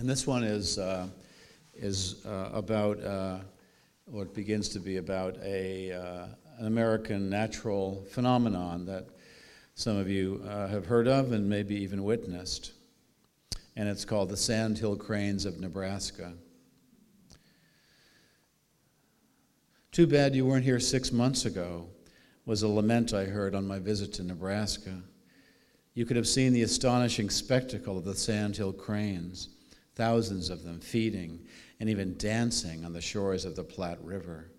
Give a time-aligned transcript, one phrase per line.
[0.00, 1.08] And this one is, uh,
[1.74, 3.40] is uh, about uh,
[4.06, 6.26] what begins to be about a, uh,
[6.58, 9.08] an American natural phenomenon that
[9.74, 12.72] some of you uh, have heard of and maybe even witnessed.
[13.76, 16.32] And it's called the sandhill cranes of Nebraska.
[20.00, 21.86] Too bad you weren't here six months ago,
[22.46, 25.02] was a lament I heard on my visit to Nebraska.
[25.92, 29.50] You could have seen the astonishing spectacle of the sandhill cranes
[29.96, 31.44] thousands of them feeding
[31.80, 34.50] and even dancing on the shores of the Platte River.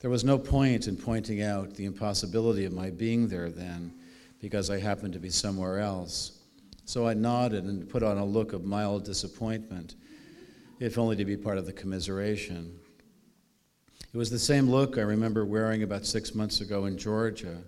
[0.00, 3.92] There was no point in pointing out the impossibility of my being there then
[4.40, 6.44] because I happened to be somewhere else.
[6.86, 9.96] So I nodded and put on a look of mild disappointment,
[10.80, 12.74] if only to be part of the commiseration.
[14.12, 17.58] It was the same look I remember wearing about six months ago in Georgia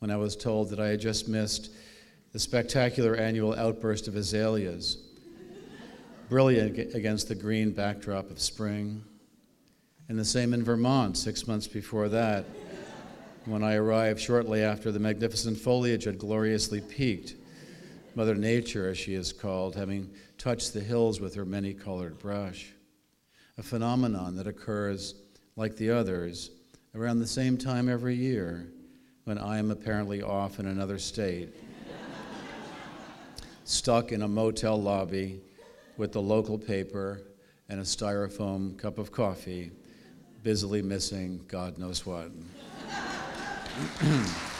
[0.00, 1.70] when I was told that I had just missed
[2.32, 5.08] the spectacular annual outburst of azaleas
[6.28, 9.02] brilliant against the green backdrop of spring.
[10.08, 12.44] And the same in Vermont six months before that,
[13.44, 17.34] when I arrived shortly after the magnificent foliage had gloriously peaked.
[18.14, 22.72] Mother Nature, as she is called, having touched the hills with her many colored brush.
[23.56, 25.14] A phenomenon that occurs,
[25.58, 26.52] like the others,
[26.94, 28.68] around the same time every year
[29.24, 31.48] when I am apparently off in another state,
[33.64, 35.40] stuck in a motel lobby
[35.96, 37.22] with the local paper
[37.68, 39.72] and a styrofoam cup of coffee,
[40.44, 42.30] busily missing God knows what.